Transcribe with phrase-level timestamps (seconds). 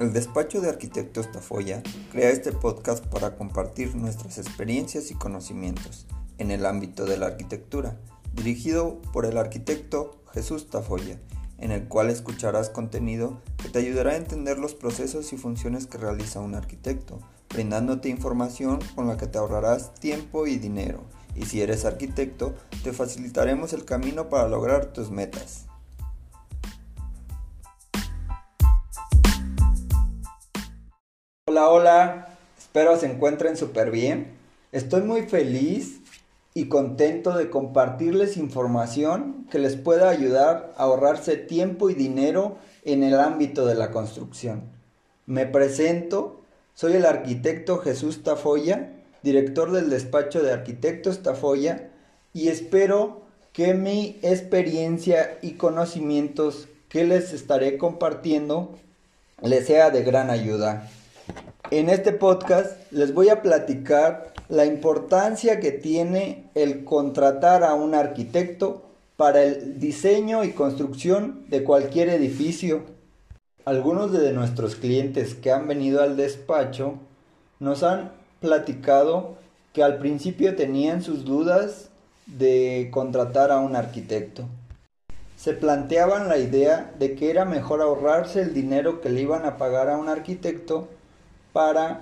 [0.00, 6.06] El despacho de arquitectos Tafoya crea este podcast para compartir nuestras experiencias y conocimientos
[6.38, 7.96] en el ámbito de la arquitectura,
[8.32, 11.20] dirigido por el arquitecto Jesús Tafoya,
[11.58, 15.98] en el cual escucharás contenido que te ayudará a entender los procesos y funciones que
[15.98, 17.20] realiza un arquitecto,
[17.50, 21.04] brindándote información con la que te ahorrarás tiempo y dinero.
[21.36, 22.52] Y si eres arquitecto,
[22.82, 25.66] te facilitaremos el camino para lograr tus metas.
[31.56, 34.32] Hola, hola, espero se encuentren súper bien.
[34.72, 36.00] Estoy muy feliz
[36.52, 43.04] y contento de compartirles información que les pueda ayudar a ahorrarse tiempo y dinero en
[43.04, 44.64] el ámbito de la construcción.
[45.26, 46.40] Me presento,
[46.74, 48.90] soy el arquitecto Jesús Tafoya,
[49.22, 51.88] director del despacho de arquitectos Tafoya,
[52.32, 58.74] y espero que mi experiencia y conocimientos que les estaré compartiendo
[59.40, 60.90] les sea de gran ayuda.
[61.76, 67.96] En este podcast les voy a platicar la importancia que tiene el contratar a un
[67.96, 68.84] arquitecto
[69.16, 72.82] para el diseño y construcción de cualquier edificio.
[73.64, 76.94] Algunos de nuestros clientes que han venido al despacho
[77.58, 79.34] nos han platicado
[79.72, 81.88] que al principio tenían sus dudas
[82.26, 84.44] de contratar a un arquitecto.
[85.36, 89.56] Se planteaban la idea de que era mejor ahorrarse el dinero que le iban a
[89.56, 90.86] pagar a un arquitecto
[91.54, 92.00] para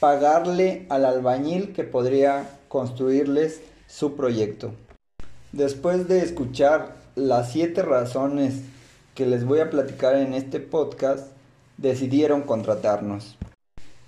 [0.00, 4.74] pagarle al albañil que podría construirles su proyecto.
[5.52, 8.60] Después de escuchar las siete razones
[9.14, 11.28] que les voy a platicar en este podcast,
[11.78, 13.38] decidieron contratarnos.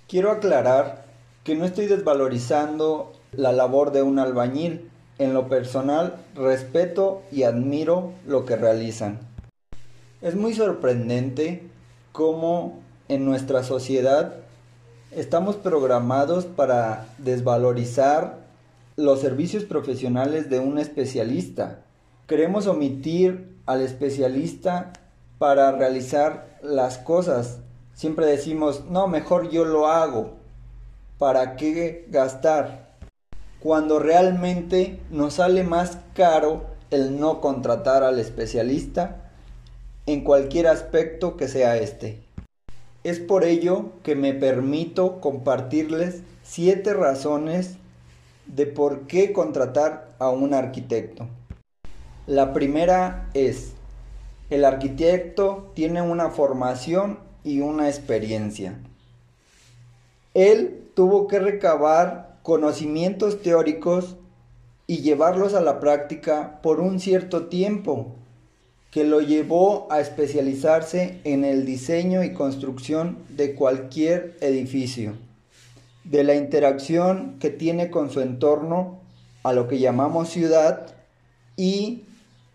[0.07, 1.05] Quiero aclarar
[1.43, 4.91] que no estoy desvalorizando la labor de un albañil.
[5.17, 9.19] En lo personal, respeto y admiro lo que realizan.
[10.21, 11.63] Es muy sorprendente
[12.11, 14.44] cómo en nuestra sociedad
[15.11, 18.39] estamos programados para desvalorizar
[18.95, 21.81] los servicios profesionales de un especialista.
[22.27, 24.93] Queremos omitir al especialista
[25.37, 27.59] para realizar las cosas.
[27.93, 30.33] Siempre decimos, no, mejor yo lo hago.
[31.17, 32.95] ¿Para qué gastar?
[33.59, 39.31] Cuando realmente nos sale más caro el no contratar al especialista
[40.05, 42.24] en cualquier aspecto que sea este.
[43.05, 47.77] Es por ello que me permito compartirles siete razones
[48.47, 51.27] de por qué contratar a un arquitecto.
[52.25, 53.73] La primera es,
[54.49, 58.79] el arquitecto tiene una formación y una experiencia.
[60.33, 64.15] Él tuvo que recabar conocimientos teóricos
[64.87, 68.15] y llevarlos a la práctica por un cierto tiempo
[68.95, 75.17] que lo llevó a especializarse en el diseño y construcción de cualquier edificio,
[76.05, 79.01] de la interacción que tiene con su entorno,
[79.43, 80.95] a lo que llamamos ciudad,
[81.57, 82.05] y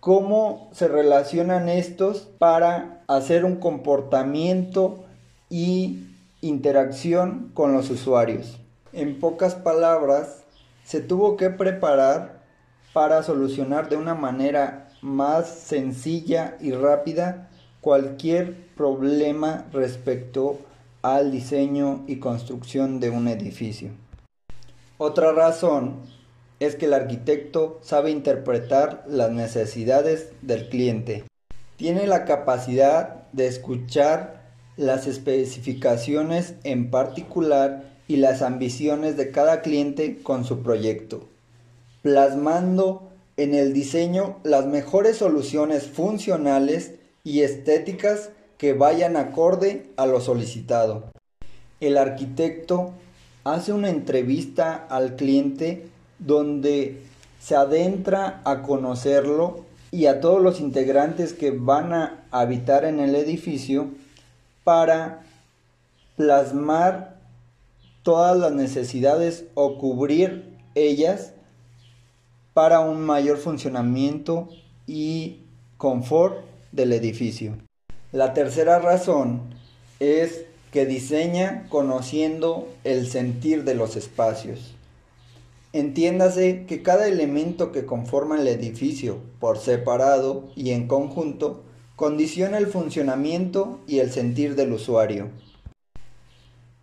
[0.01, 5.05] cómo se relacionan estos para hacer un comportamiento
[5.51, 6.07] y
[6.41, 8.59] interacción con los usuarios.
[8.95, 10.45] En pocas palabras,
[10.85, 12.41] se tuvo que preparar
[12.95, 17.49] para solucionar de una manera más sencilla y rápida
[17.81, 20.59] cualquier problema respecto
[21.03, 23.91] al diseño y construcción de un edificio.
[24.99, 26.03] Otra razón
[26.59, 31.25] es que el arquitecto sabe interpretar las necesidades del cliente.
[31.77, 34.43] Tiene la capacidad de escuchar
[34.77, 41.29] las especificaciones en particular y las ambiciones de cada cliente con su proyecto,
[42.03, 43.10] plasmando
[43.43, 46.93] en el diseño las mejores soluciones funcionales
[47.25, 51.11] y estéticas que vayan acorde a lo solicitado.
[51.81, 52.93] El arquitecto
[53.45, 55.87] hace una entrevista al cliente
[56.19, 57.01] donde
[57.41, 63.15] se adentra a conocerlo y a todos los integrantes que van a habitar en el
[63.15, 63.89] edificio
[64.65, 65.23] para
[66.17, 67.17] plasmar
[68.03, 71.33] todas las necesidades o cubrir ellas
[72.55, 74.49] para un mayor funcionamiento
[74.87, 75.41] y
[75.77, 77.57] confort del edificio.
[78.13, 79.43] La tercera razón
[80.01, 84.75] es que diseña conociendo el sentir de los espacios.
[85.73, 91.63] Entiéndase que cada elemento que conforma el edificio por separado y en conjunto
[91.95, 95.29] condiciona el funcionamiento y el sentir del usuario.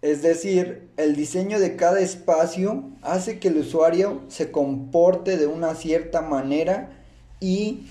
[0.02, 5.74] Es decir, el diseño de cada espacio hace que el usuario se comporte de una
[5.74, 6.92] cierta manera
[7.40, 7.88] y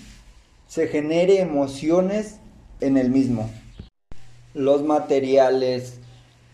[0.69, 2.37] se genere emociones
[2.81, 3.51] en el mismo.
[4.55, 5.99] los materiales,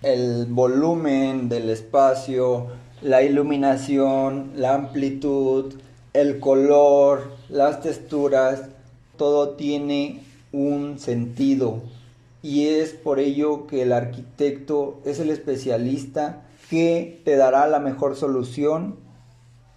[0.03, 2.67] el volumen del espacio,
[3.01, 5.75] la iluminación, la amplitud,
[6.13, 8.63] el color, las texturas,
[9.17, 11.81] todo tiene un sentido
[12.43, 18.17] y es por ello que el arquitecto es el especialista que te dará la mejor
[18.17, 18.97] solución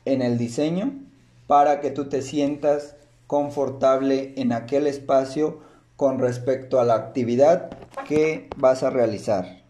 [0.06, 0.94] en el diseño
[1.48, 2.96] para que tú te sientas
[3.28, 5.60] confortable en aquel espacio
[5.96, 7.70] con respecto a la actividad
[8.08, 9.64] que vas a realizar.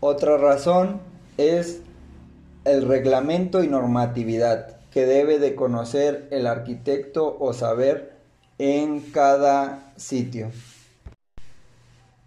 [0.00, 1.00] Otra razón
[1.36, 1.82] es
[2.64, 8.16] el reglamento y normatividad que debe de conocer el arquitecto o saber
[8.58, 10.50] en cada sitio.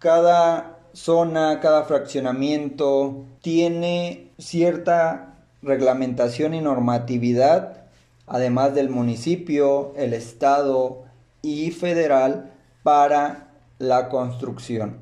[0.02, 7.84] Cada zona, cada fraccionamiento tiene cierta reglamentación y normatividad,
[8.26, 11.04] además del municipio, el estado
[11.40, 12.50] y federal
[12.82, 14.98] para la construcción.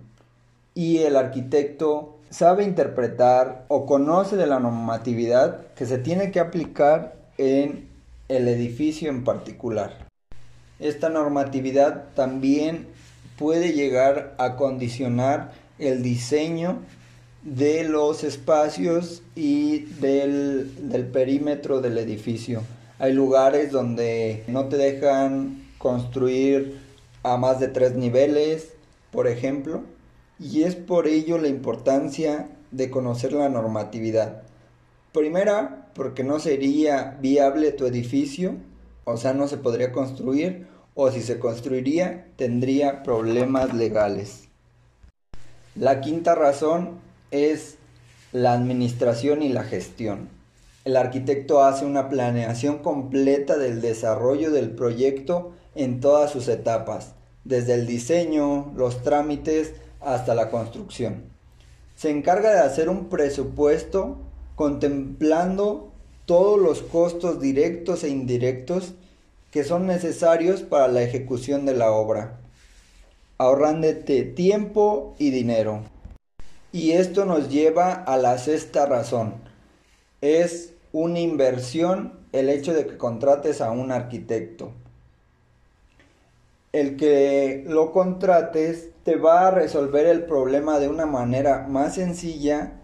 [0.74, 7.16] Y el arquitecto sabe interpretar o conoce de la normatividad que se tiene que aplicar
[7.38, 7.88] en
[8.28, 10.10] el edificio en particular.
[10.78, 12.99] Esta normatividad también
[13.40, 16.80] puede llegar a condicionar el diseño
[17.42, 22.60] de los espacios y del, del, perímetro del edificio.
[22.98, 26.80] Hay lugares donde no te dejan construir
[27.22, 28.74] a más de tres niveles,
[29.10, 29.84] por ejemplo,
[30.38, 34.42] y es por ello la importancia de conocer la normatividad.
[35.12, 38.56] Primera, porque no sería viable tu edificio,
[39.04, 44.48] o sea, no se podría construir, o si se construiría, tendría problemas legales.
[45.74, 46.98] La quinta razón
[47.30, 47.76] es
[48.32, 50.28] la administración y la gestión.
[50.84, 57.14] El arquitecto hace una planeación completa del desarrollo del proyecto en todas sus etapas,
[57.44, 61.24] desde el diseño, los trámites hasta la construcción.
[61.96, 64.18] Se encarga de hacer un presupuesto
[64.56, 65.92] contemplando
[66.26, 68.94] todos los costos directos e indirectos
[69.50, 72.38] que son necesarios para la ejecución de la obra,
[73.38, 75.82] ahorrándote tiempo y dinero.
[76.72, 79.34] Y esto nos lleva a la sexta razón.
[80.20, 84.72] Es una inversión el hecho de que contrates a un arquitecto.
[86.72, 92.74] El que lo contrates te va a resolver el problema de una manera más sencilla,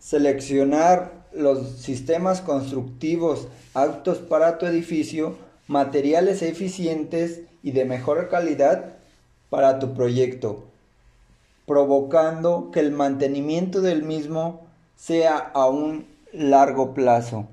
[0.00, 5.36] seleccionar los sistemas constructivos aptos para tu edificio,
[5.66, 8.96] materiales eficientes y de mejor calidad
[9.50, 10.64] para tu proyecto,
[11.66, 14.66] provocando que el mantenimiento del mismo
[14.96, 17.46] sea a un largo plazo,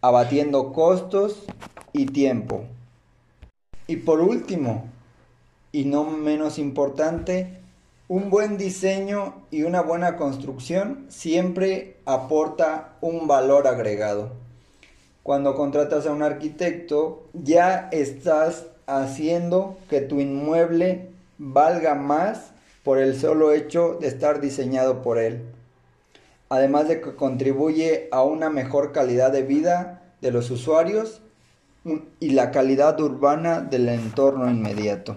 [0.00, 1.44] abatiendo costos
[1.92, 2.64] y tiempo.
[3.86, 4.84] Y por último,
[5.72, 7.60] y no menos importante,
[8.08, 14.32] un buen diseño y una buena construcción siempre aporta un valor agregado.
[15.22, 22.52] Cuando contratas a un arquitecto, ya estás haciendo que tu inmueble valga más
[22.82, 25.42] por el solo hecho de estar diseñado por él.
[26.48, 31.20] Además de que contribuye a una mejor calidad de vida de los usuarios
[32.18, 35.16] y la calidad urbana del entorno inmediato.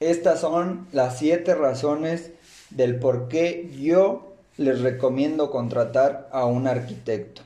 [0.00, 2.32] Estas son las siete razones
[2.70, 7.42] del por qué yo les recomiendo contratar a un arquitecto.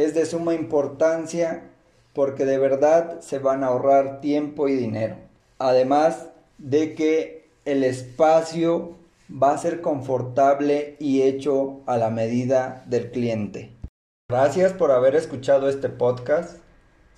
[0.00, 1.64] Es de suma importancia
[2.14, 5.16] porque de verdad se van a ahorrar tiempo y dinero.
[5.58, 8.96] Además de que el espacio
[9.30, 13.72] va a ser confortable y hecho a la medida del cliente.
[14.30, 16.56] Gracias por haber escuchado este podcast.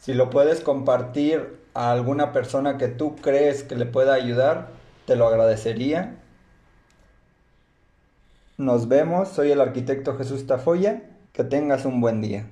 [0.00, 4.70] Si lo puedes compartir a alguna persona que tú crees que le pueda ayudar,
[5.06, 6.16] te lo agradecería.
[8.58, 12.48] Nos vemos, soy el arquitecto Jesús Tafoya, que tengas un buen día.